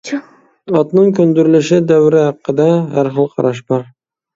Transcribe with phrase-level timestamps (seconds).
[0.79, 2.69] ئاتنىڭ كۆندۈرۈلۈش دەۋرى ھەققىدە
[2.99, 3.91] ھەر خىل قاراش بار.